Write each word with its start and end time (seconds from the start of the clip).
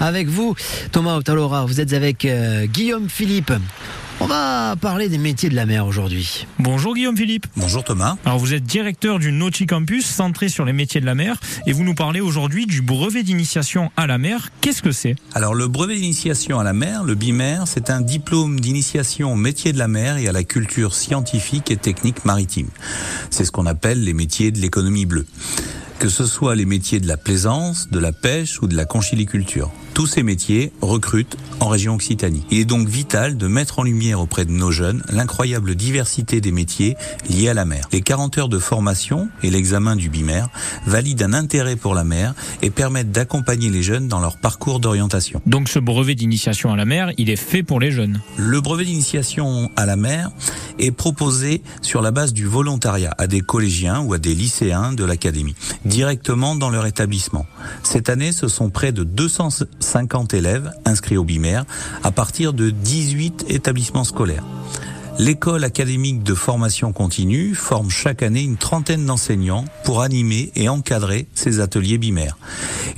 Avec 0.00 0.28
vous, 0.28 0.54
Thomas 0.92 1.16
Otalora, 1.16 1.64
vous 1.64 1.80
êtes 1.80 1.92
avec 1.92 2.24
euh, 2.24 2.66
Guillaume 2.66 3.08
Philippe. 3.08 3.52
On 4.18 4.26
va 4.26 4.76
parler 4.80 5.10
des 5.10 5.18
métiers 5.18 5.50
de 5.50 5.54
la 5.54 5.66
mer 5.66 5.86
aujourd'hui. 5.86 6.46
Bonjour 6.58 6.94
Guillaume 6.94 7.16
Philippe. 7.16 7.46
Bonjour 7.54 7.84
Thomas. 7.84 8.16
Alors 8.24 8.38
vous 8.38 8.54
êtes 8.54 8.64
directeur 8.64 9.18
du 9.18 9.30
Campus 9.68 10.06
centré 10.06 10.48
sur 10.48 10.64
les 10.64 10.72
métiers 10.72 11.02
de 11.02 11.06
la 11.06 11.14
mer 11.14 11.38
et 11.66 11.72
vous 11.72 11.84
nous 11.84 11.94
parlez 11.94 12.20
aujourd'hui 12.20 12.66
du 12.66 12.80
brevet 12.80 13.22
d'initiation 13.22 13.90
à 13.96 14.06
la 14.06 14.16
mer. 14.16 14.48
Qu'est-ce 14.62 14.80
que 14.80 14.90
c'est? 14.90 15.16
Alors 15.34 15.54
le 15.54 15.68
brevet 15.68 15.96
d'initiation 15.96 16.58
à 16.58 16.64
la 16.64 16.72
mer, 16.72 17.04
le 17.04 17.14
BIMER, 17.14 17.60
c'est 17.66 17.90
un 17.90 18.00
diplôme 18.00 18.58
d'initiation 18.58 19.32
au 19.32 19.36
métier 19.36 19.74
de 19.74 19.78
la 19.78 19.88
mer 19.88 20.16
et 20.16 20.28
à 20.28 20.32
la 20.32 20.44
culture 20.44 20.94
scientifique 20.94 21.70
et 21.70 21.76
technique 21.76 22.24
maritime. 22.24 22.68
C'est 23.30 23.44
ce 23.44 23.52
qu'on 23.52 23.66
appelle 23.66 24.02
les 24.02 24.14
métiers 24.14 24.50
de 24.50 24.58
l'économie 24.58 25.04
bleue 25.04 25.26
que 25.98 26.08
ce 26.08 26.26
soit 26.26 26.54
les 26.54 26.66
métiers 26.66 27.00
de 27.00 27.08
la 27.08 27.16
plaisance, 27.16 27.88
de 27.90 27.98
la 27.98 28.12
pêche 28.12 28.60
ou 28.62 28.66
de 28.66 28.76
la 28.76 28.84
conchiliculture. 28.84 29.70
Tous 29.94 30.06
ces 30.06 30.22
métiers 30.22 30.72
recrutent 30.82 31.36
en 31.60 31.68
région 31.68 31.94
Occitanie. 31.94 32.44
Il 32.50 32.58
est 32.58 32.64
donc 32.66 32.86
vital 32.86 33.38
de 33.38 33.46
mettre 33.46 33.78
en 33.78 33.82
lumière 33.82 34.20
auprès 34.20 34.44
de 34.44 34.50
nos 34.50 34.70
jeunes 34.70 35.02
l'incroyable 35.08 35.74
diversité 35.74 36.40
des 36.40 36.52
métiers 36.52 36.96
liés 37.30 37.48
à 37.48 37.54
la 37.54 37.64
mer. 37.64 37.88
Les 37.92 38.02
40 38.02 38.36
heures 38.38 38.48
de 38.48 38.58
formation 38.58 39.28
et 39.42 39.50
l'examen 39.50 39.96
du 39.96 40.10
BIMER 40.10 40.44
valident 40.86 41.22
un 41.22 41.32
intérêt 41.32 41.76
pour 41.76 41.94
la 41.94 42.04
mer 42.04 42.34
et 42.60 42.70
permettent 42.70 43.10
d'accompagner 43.10 43.70
les 43.70 43.82
jeunes 43.82 44.06
dans 44.06 44.20
leur 44.20 44.36
parcours 44.36 44.80
d'orientation. 44.80 45.40
Donc 45.46 45.68
ce 45.68 45.78
brevet 45.78 46.14
d'initiation 46.14 46.72
à 46.72 46.76
la 46.76 46.84
mer, 46.84 47.12
il 47.16 47.30
est 47.30 47.36
fait 47.36 47.62
pour 47.62 47.80
les 47.80 47.90
jeunes 47.90 48.20
Le 48.36 48.60
brevet 48.60 48.84
d'initiation 48.84 49.70
à 49.76 49.86
la 49.86 49.96
mer 49.96 50.30
est 50.78 50.90
proposé 50.90 51.62
sur 51.82 52.02
la 52.02 52.10
base 52.10 52.32
du 52.32 52.46
volontariat 52.46 53.14
à 53.18 53.26
des 53.26 53.40
collégiens 53.40 54.00
ou 54.00 54.12
à 54.12 54.18
des 54.18 54.34
lycéens 54.34 54.92
de 54.92 55.04
l'académie 55.04 55.54
directement 55.84 56.54
dans 56.54 56.70
leur 56.70 56.86
établissement. 56.86 57.46
Cette 57.82 58.08
année, 58.08 58.32
ce 58.32 58.48
sont 58.48 58.70
près 58.70 58.92
de 58.92 59.04
250 59.04 60.34
élèves 60.34 60.72
inscrits 60.84 61.16
au 61.16 61.24
BIMER 61.24 61.62
à 62.02 62.10
partir 62.10 62.52
de 62.52 62.70
18 62.70 63.46
établissements 63.48 64.04
scolaires. 64.04 64.44
L'école 65.18 65.64
académique 65.64 66.22
de 66.22 66.34
formation 66.34 66.92
continue 66.92 67.54
forme 67.54 67.88
chaque 67.88 68.22
année 68.22 68.42
une 68.42 68.58
trentaine 68.58 69.06
d'enseignants 69.06 69.64
pour 69.82 70.02
animer 70.02 70.52
et 70.54 70.68
encadrer 70.68 71.26
ces 71.34 71.60
ateliers 71.60 71.96
bimaires. 71.96 72.36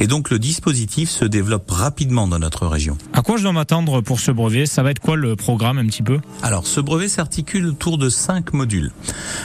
Et 0.00 0.08
donc 0.08 0.30
le 0.30 0.40
dispositif 0.40 1.10
se 1.10 1.24
développe 1.24 1.70
rapidement 1.70 2.26
dans 2.26 2.40
notre 2.40 2.66
région. 2.66 2.98
À 3.12 3.22
quoi 3.22 3.36
je 3.36 3.44
dois 3.44 3.52
m'attendre 3.52 4.00
pour 4.00 4.18
ce 4.18 4.32
brevet? 4.32 4.66
Ça 4.66 4.82
va 4.82 4.90
être 4.90 4.98
quoi 4.98 5.16
le 5.16 5.36
programme 5.36 5.78
un 5.78 5.86
petit 5.86 6.02
peu? 6.02 6.18
Alors 6.42 6.66
ce 6.66 6.80
brevet 6.80 7.08
s'articule 7.08 7.66
autour 7.66 7.98
de 7.98 8.08
cinq 8.08 8.52
modules. 8.52 8.90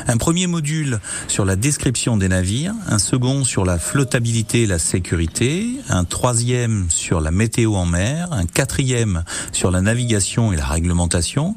Un 0.08 0.18
premier 0.18 0.48
module 0.48 1.00
sur 1.28 1.46
la 1.46 1.56
description 1.56 2.18
des 2.18 2.28
navires, 2.28 2.74
un 2.88 3.00
second 3.00 3.44
sur 3.44 3.66
la 3.66 3.78
flottabilité 3.78 4.64
et 4.64 4.68
la 4.68 4.80
sécurité, 4.80 5.68
un 5.90 6.06
troisième 6.06 6.88
sur 6.90 7.22
la 7.22 7.30
météo 7.30 7.76
en 7.76 7.86
mer, 7.86 8.30
un 8.32 8.46
quatrième 8.48 9.24
sur 9.52 9.70
la 9.70 9.82
navigation 9.82 10.52
et 10.54 10.58
la 10.58 10.66
réglementation, 10.66 11.56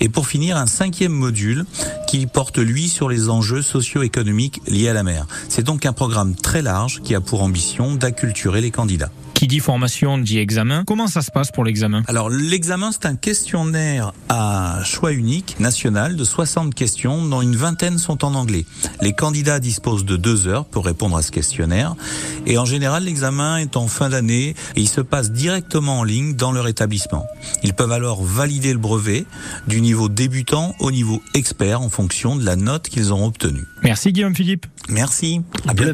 et 0.00 0.08
pour 0.08 0.26
finir 0.26 0.56
un 0.56 0.66
cinquième 0.66 1.12
module 1.12 1.64
qui 2.14 2.26
porte 2.26 2.58
lui 2.58 2.88
sur 2.88 3.08
les 3.08 3.28
enjeux 3.28 3.60
socio-économiques 3.60 4.60
liés 4.68 4.88
à 4.88 4.92
la 4.92 5.02
mer. 5.02 5.26
C'est 5.48 5.64
donc 5.64 5.84
un 5.84 5.92
programme 5.92 6.36
très 6.36 6.62
large 6.62 7.00
qui 7.02 7.12
a 7.16 7.20
pour 7.20 7.42
ambition 7.42 7.96
d'acculturer 7.96 8.60
les 8.60 8.70
candidats. 8.70 9.10
Qui 9.34 9.48
dit 9.48 9.58
formation 9.58 10.16
dit 10.16 10.38
examen. 10.38 10.84
Comment 10.86 11.08
ça 11.08 11.20
se 11.20 11.32
passe 11.32 11.50
pour 11.50 11.64
l'examen? 11.64 12.04
Alors 12.06 12.30
l'examen 12.30 12.92
c'est 12.92 13.06
un 13.06 13.16
questionnaire 13.16 14.12
à 14.28 14.78
choix 14.84 15.10
unique 15.10 15.58
national 15.58 16.14
de 16.14 16.22
60 16.22 16.72
questions 16.72 17.26
dont 17.26 17.42
une 17.42 17.56
vingtaine 17.56 17.98
sont 17.98 18.24
en 18.24 18.36
anglais. 18.36 18.64
Les 19.02 19.12
candidats 19.12 19.58
disposent 19.58 20.04
de 20.04 20.16
deux 20.16 20.46
heures 20.46 20.66
pour 20.66 20.84
répondre 20.84 21.16
à 21.16 21.22
ce 21.22 21.32
questionnaire 21.32 21.96
et 22.46 22.58
en 22.58 22.64
général 22.64 23.04
l'examen 23.04 23.56
est 23.56 23.76
en 23.76 23.88
fin 23.88 24.08
d'année 24.08 24.54
et 24.76 24.80
il 24.80 24.88
se 24.88 25.00
passe 25.00 25.32
directement 25.32 25.98
en 25.98 26.04
ligne 26.04 26.36
dans 26.36 26.52
leur 26.52 26.68
établissement. 26.68 27.26
Ils 27.64 27.74
peuvent 27.74 27.92
alors 27.92 28.22
valider 28.22 28.72
le 28.72 28.78
brevet 28.78 29.26
du 29.66 29.80
niveau 29.80 30.08
débutant 30.08 30.76
au 30.78 30.92
niveau 30.92 31.20
expert 31.34 31.80
en 31.80 31.88
fonction 31.88 32.03
de 32.08 32.44
la 32.44 32.56
note 32.56 32.88
qu'ils 32.88 33.12
ont 33.12 33.26
obtenue. 33.26 33.66
Merci 33.82 34.12
Guillaume 34.12 34.34
Philippe. 34.34 34.66
Merci. 34.88 35.40
À 35.66 35.74
bientôt. 35.74 35.92